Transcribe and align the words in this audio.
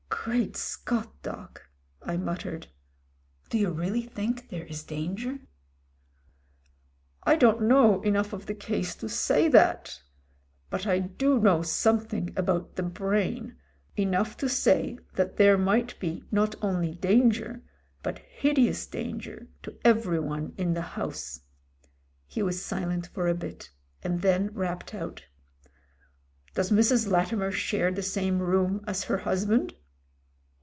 "Great 0.25 0.55
Scott! 0.55 1.09
Doc," 1.23 1.67
I 2.03 2.15
muttered. 2.15 2.67
"Do 3.49 3.57
you 3.57 3.71
really 3.71 4.03
think 4.03 4.49
there 4.49 4.67
is 4.67 4.83
danger?" 4.83 5.39
"I 7.23 7.35
don't 7.35 7.63
know 7.63 8.03
enough 8.03 8.31
of 8.31 8.45
the 8.45 8.53
case 8.53 8.93
to 8.97 9.09
say 9.09 9.47
that. 9.47 9.99
But 10.69 10.85
I 10.85 10.99
do 10.99 11.39
know 11.39 11.63
something 11.63 12.31
about 12.37 12.75
the 12.75 12.83
brain, 12.83 13.57
enough 13.97 14.37
to 14.37 14.47
say 14.47 14.99
that 15.15 15.37
there 15.37 15.57
might 15.57 15.99
be 15.99 16.23
not 16.29 16.53
only 16.61 16.93
danger, 16.93 17.63
but 18.03 18.19
hideous 18.19 18.85
dan 18.85 19.19
ger, 19.19 19.47
to 19.63 19.75
everyone 19.83 20.53
in 20.55 20.75
the 20.75 20.83
house." 20.83 21.39
He 22.27 22.43
was 22.43 22.63
silent 22.63 23.07
for 23.07 23.27
a 23.27 23.33
bit 23.33 23.71
and 24.03 24.21
then 24.21 24.53
rapped 24.53 24.93
out. 24.93 25.25
"Does 26.53 26.69
Mrs. 26.69 27.09
Latimer 27.09 27.49
share 27.51 27.91
the 27.91 28.03
same 28.03 28.37
room 28.37 28.83
as 28.85 29.05
her 29.05 29.17
husband?" 29.17 29.73